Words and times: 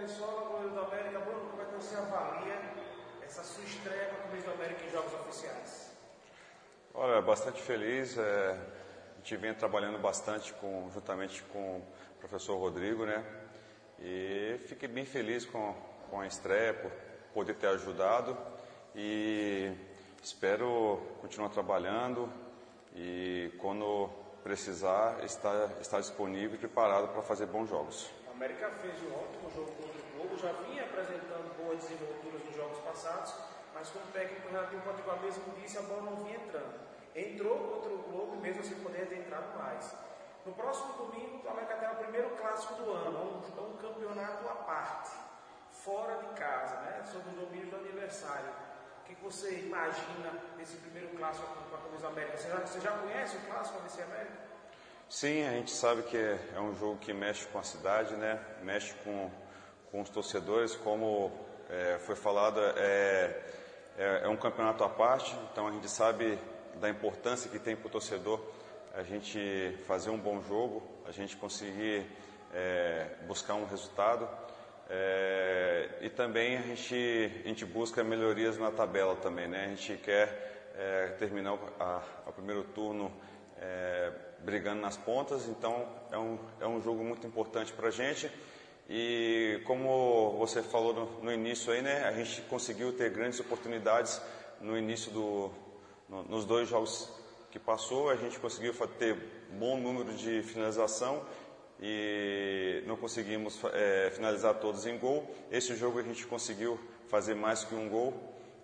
Perissola, 0.00 0.48
goleiro 0.48 0.70
do 0.70 0.80
América. 0.80 1.18
Bruno, 1.18 1.50
como 1.50 1.60
é 1.60 1.64
que 1.66 1.74
você 1.74 1.94
avalia 1.94 2.58
essa 3.22 3.44
sua 3.44 3.62
estreia 3.64 4.06
com 4.06 4.16
a 4.16 4.18
camisa 4.20 4.46
do 4.46 4.52
América 4.54 4.82
em 4.86 4.90
jogos 4.90 5.12
oficiais? 5.12 5.90
Olha, 6.94 7.20
bastante 7.20 7.60
feliz. 7.60 8.16
É, 8.16 8.58
a 9.12 9.16
gente 9.18 9.36
vem 9.36 9.52
trabalhando 9.52 9.98
bastante 9.98 10.54
com, 10.54 10.90
juntamente 10.94 11.42
com 11.52 11.76
o 11.76 12.18
professor 12.18 12.56
Rodrigo, 12.56 13.04
né? 13.04 13.22
E 13.98 14.58
fiquei 14.68 14.88
bem 14.88 15.04
feliz 15.04 15.44
com, 15.44 15.74
com 16.08 16.18
a 16.18 16.26
estreia, 16.26 16.72
por 16.72 16.90
poder 17.34 17.54
ter 17.56 17.66
ajudado. 17.66 18.38
E 18.96 19.70
espero 20.22 20.98
continuar 21.20 21.50
trabalhando 21.50 22.32
e 22.96 23.52
quando 23.58 24.08
precisar 24.42 25.22
estar, 25.26 25.78
estar 25.78 26.00
disponível 26.00 26.54
e 26.54 26.58
preparado 26.58 27.08
para 27.08 27.20
fazer 27.20 27.44
bons 27.44 27.68
jogos. 27.68 28.10
América 28.40 28.70
fez 28.80 28.96
um 29.02 29.12
ótimo 29.12 29.50
jogo 29.54 29.70
contra 29.72 30.00
o 30.00 30.16
Globo, 30.16 30.38
já 30.38 30.50
vinha 30.64 30.84
apresentando 30.84 31.54
boas 31.62 31.78
desenvolturas 31.84 32.42
nos 32.42 32.56
jogos 32.56 32.78
passados, 32.78 33.34
mas 33.74 33.90
como 33.90 34.06
o 34.06 34.12
técnico 34.12 34.48
Renato 34.48 34.78
Potiguar 34.78 35.20
mesmo 35.20 35.44
disse, 35.60 35.76
a 35.76 35.82
bola 35.82 36.10
não 36.10 36.24
vinha 36.24 36.36
entrando. 36.36 36.80
Entrou 37.14 37.58
contra 37.58 37.92
o 37.92 37.98
Globo, 37.98 38.40
mesmo 38.40 38.62
assim 38.62 38.76
poderia 38.76 39.04
ter 39.04 39.18
entrado 39.18 39.58
mais. 39.58 39.94
No 40.46 40.54
próximo 40.54 40.94
domingo, 40.94 41.46
o 41.46 41.50
América 41.50 41.76
terá 41.76 41.92
o 41.92 41.96
primeiro 41.96 42.30
clássico 42.30 42.80
do 42.80 42.90
ano, 42.90 43.44
um, 43.44 43.72
um 43.72 43.76
campeonato 43.76 44.48
à 44.48 44.54
parte, 44.54 45.10
fora 45.70 46.16
de 46.16 46.28
casa, 46.28 46.76
né, 46.76 47.04
sob 47.12 47.28
o 47.28 47.44
domínio 47.44 47.68
do 47.68 47.76
aniversário. 47.76 48.54
O 49.02 49.04
que 49.04 49.14
você 49.16 49.66
imagina 49.66 50.32
desse 50.56 50.78
primeiro 50.78 51.14
clássico 51.14 51.46
com 51.46 52.06
a 52.06 52.08
América? 52.08 52.38
Você 52.38 52.48
já, 52.48 52.56
você 52.56 52.80
já 52.80 52.92
conhece 52.92 53.36
o 53.36 53.40
clássico? 53.40 53.79
Sim, 55.10 55.44
a 55.44 55.50
gente 55.50 55.72
sabe 55.72 56.04
que 56.04 56.16
é 56.16 56.60
um 56.60 56.72
jogo 56.72 56.96
que 56.98 57.12
mexe 57.12 57.44
com 57.48 57.58
a 57.58 57.64
cidade, 57.64 58.14
né? 58.14 58.38
mexe 58.62 58.94
com, 59.02 59.28
com 59.90 60.00
os 60.02 60.08
torcedores, 60.08 60.76
como 60.76 61.32
é, 61.68 61.98
foi 61.98 62.14
falado, 62.14 62.60
é, 62.60 63.42
é, 63.98 64.20
é, 64.22 64.28
um 64.28 64.36
campeonato 64.36 64.84
à 64.84 64.88
parte, 64.88 65.34
então 65.50 65.66
a 65.66 65.72
gente 65.72 65.90
sabe 65.90 66.38
da 66.76 66.88
importância 66.88 67.50
que 67.50 67.58
tem 67.58 67.74
para 67.74 67.88
o 67.88 67.90
torcedor 67.90 68.40
a 68.94 69.02
gente 69.02 69.76
fazer 69.84 70.10
um 70.10 70.16
bom 70.16 70.40
jogo, 70.42 70.80
a 71.04 71.10
gente 71.10 71.36
conseguir 71.36 72.06
é, 72.54 73.08
buscar 73.26 73.54
um 73.54 73.66
resultado. 73.66 74.28
É, 74.88 75.88
e 76.02 76.08
também 76.08 76.56
a 76.56 76.62
gente, 76.62 77.42
a 77.44 77.48
gente 77.48 77.64
busca 77.64 78.04
melhorias 78.04 78.56
na 78.58 78.70
tabela 78.70 79.16
também, 79.16 79.48
né? 79.48 79.64
A 79.64 79.68
gente 79.70 79.96
quer 79.96 80.70
é, 80.76 81.06
terminar 81.18 81.54
o 81.54 82.32
primeiro 82.32 82.62
turno 82.62 83.10
é, 83.60 84.12
brigando 84.40 84.80
nas 84.80 84.96
pontas, 84.96 85.46
então 85.46 85.86
é 86.10 86.18
um, 86.18 86.38
é 86.60 86.66
um 86.66 86.80
jogo 86.80 87.04
muito 87.04 87.26
importante 87.26 87.72
para 87.72 87.88
a 87.88 87.90
gente. 87.90 88.30
E 88.88 89.60
como 89.66 90.36
você 90.38 90.62
falou 90.62 90.92
no, 90.92 91.22
no, 91.22 91.32
início 91.32 91.72
aí, 91.72 91.80
né? 91.80 92.04
A 92.08 92.12
gente 92.12 92.42
conseguiu 92.42 92.92
ter 92.92 93.10
grandes 93.10 93.38
oportunidades 93.38 94.20
no 94.60 94.76
início 94.76 95.12
do, 95.12 95.50
no, 96.08 96.24
nos 96.24 96.44
dois 96.44 96.68
jogos 96.68 97.08
que 97.52 97.58
passou, 97.58 98.10
a 98.10 98.16
gente 98.16 98.38
conseguiu 98.38 98.74
ter 98.98 99.16
bom 99.52 99.76
número 99.78 100.12
de 100.14 100.42
finalização 100.42 101.24
e 101.80 102.82
não 102.86 102.96
conseguimos 102.96 103.60
é, 103.72 104.10
finalizar 104.10 104.54
todos 104.54 104.86
em 104.86 104.98
gol. 104.98 105.34
Esse 105.50 105.74
jogo 105.76 105.98
a 105.98 106.02
gente 106.02 106.26
conseguiu 106.26 106.78
fazer 107.08 107.34
mais 107.34 107.64
que 107.64 107.74
um 107.74 107.88
gol. 107.88 108.12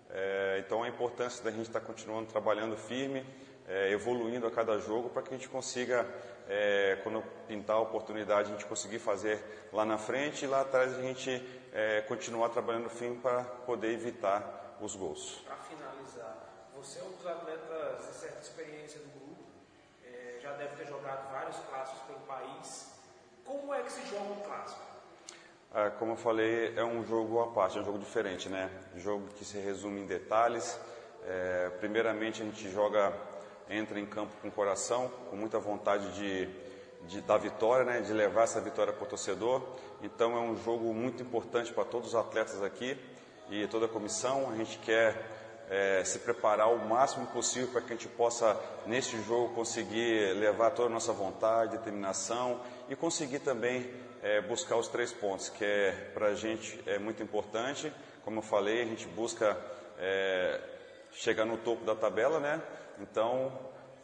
É, 0.09 0.61
então 0.65 0.83
a 0.83 0.87
importância 0.87 1.43
da 1.43 1.51
gente 1.51 1.67
estar 1.67 1.79
tá 1.79 1.85
continuando 1.85 2.27
trabalhando 2.27 2.77
firme, 2.77 3.25
é, 3.67 3.91
evoluindo 3.91 4.47
a 4.47 4.51
cada 4.51 4.79
jogo 4.79 5.09
para 5.09 5.21
que 5.21 5.33
a 5.33 5.37
gente 5.37 5.49
consiga, 5.49 6.07
é, 6.47 6.97
quando 7.03 7.21
pintar 7.47 7.75
a 7.75 7.81
oportunidade, 7.81 8.49
a 8.49 8.51
gente 8.53 8.65
conseguir 8.65 8.99
fazer 8.99 9.67
lá 9.73 9.85
na 9.85 9.97
frente 9.97 10.45
e 10.45 10.47
lá 10.47 10.61
atrás 10.61 10.97
a 10.97 11.01
gente 11.01 11.29
é, 11.73 12.01
continuar 12.01 12.49
trabalhando 12.49 12.89
firme 12.89 13.17
para 13.17 13.43
poder 13.43 13.91
evitar 13.91 14.77
os 14.79 14.95
gols. 14.95 15.43
Para 15.45 15.57
finalizar, 15.57 16.69
você 16.75 16.99
é 16.99 17.03
um 17.03 17.11
dos 17.11 17.27
atletas 17.27 18.07
de 18.07 18.13
certa 18.13 18.39
experiência 18.39 18.99
do 19.01 19.09
grupo, 19.19 19.43
é, 20.05 20.39
já 20.41 20.53
deve 20.53 20.75
ter 20.77 20.87
jogado 20.87 21.29
vários 21.31 21.57
clássicos 21.57 22.01
pelo 22.03 22.19
país. 22.19 22.93
Como 23.43 23.73
é 23.73 23.81
que 23.81 23.91
se 23.91 24.05
joga 24.07 24.31
um 24.31 24.41
clássico? 24.41 24.86
Ah, 25.79 25.91
como 25.91 26.13
eu 26.13 26.15
falei, 26.15 26.73
é 26.75 26.83
um 26.83 27.05
jogo 27.05 27.39
à 27.39 27.49
parte, 27.49 27.77
é 27.77 27.81
um 27.81 27.85
jogo 27.85 27.99
diferente, 27.99 28.49
né? 28.49 28.67
Jogo 28.95 29.27
que 29.37 29.45
se 29.45 29.59
resume 29.59 30.01
em 30.01 30.05
detalhes. 30.07 30.75
É, 31.23 31.69
primeiramente, 31.79 32.41
a 32.41 32.45
gente 32.45 32.67
joga, 32.71 33.13
entra 33.69 33.99
em 33.99 34.05
campo 34.07 34.33
com 34.41 34.49
coração, 34.49 35.07
com 35.29 35.35
muita 35.35 35.59
vontade 35.59 36.11
de, 36.13 36.49
de 37.07 37.21
dar 37.21 37.37
vitória, 37.37 37.85
né? 37.85 38.01
De 38.01 38.11
levar 38.11 38.45
essa 38.45 38.59
vitória 38.59 38.91
para 38.91 39.03
o 39.03 39.07
torcedor. 39.07 39.61
Então, 40.01 40.35
é 40.35 40.39
um 40.39 40.57
jogo 40.57 40.91
muito 40.95 41.21
importante 41.21 41.71
para 41.71 41.85
todos 41.85 42.07
os 42.07 42.15
atletas 42.15 42.63
aqui 42.63 42.97
e 43.51 43.67
toda 43.67 43.85
a 43.85 43.89
comissão. 43.89 44.49
A 44.49 44.55
gente 44.55 44.79
quer 44.79 45.46
é, 45.69 46.03
se 46.03 46.19
preparar 46.19 46.71
o 46.71 46.77
máximo 46.77 47.27
possível 47.27 47.67
para 47.69 47.81
que 47.81 47.93
a 47.93 47.95
gente 47.95 48.07
possa, 48.07 48.59
neste 48.85 49.21
jogo, 49.23 49.53
conseguir 49.53 50.33
levar 50.33 50.71
toda 50.71 50.87
a 50.87 50.91
nossa 50.91 51.11
vontade, 51.11 51.77
determinação 51.77 52.61
e 52.89 52.95
conseguir 52.95 53.39
também 53.39 53.91
é, 54.21 54.41
buscar 54.41 54.77
os 54.77 54.87
três 54.87 55.11
pontos, 55.11 55.49
que 55.49 55.63
é 55.63 55.91
para 56.13 56.27
a 56.27 56.35
gente 56.35 56.81
é 56.85 56.97
muito 56.97 57.21
importante. 57.21 57.91
Como 58.23 58.39
eu 58.39 58.43
falei, 58.43 58.81
a 58.81 58.85
gente 58.85 59.07
busca 59.07 59.57
é, 59.99 60.59
chegar 61.11 61.45
no 61.45 61.57
topo 61.57 61.83
da 61.85 61.95
tabela, 61.95 62.39
né? 62.39 62.61
Então 62.99 63.51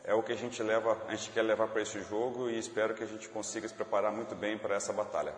é 0.03 0.13
o 0.13 0.22
que 0.22 0.34
a 0.34 0.38
gente 0.38 0.62
leva, 0.62 0.97
a 1.07 1.16
gente 1.16 1.31
quer 1.31 1.44
levar 1.44 1.68
para 1.68 1.81
esse 1.81 2.01
jogo 2.03 2.50
e 2.50 2.59
espero 2.59 2.94
que 2.94 3.03
a 3.03 3.07
gente 3.07 3.30
consiga 3.30 3.68
se 3.68 3.74
preparar 3.74 4.12
muito 4.12 4.35
bem 4.35 4.57
para 4.57 4.75
essa 4.75 4.91
batalha. 4.91 5.34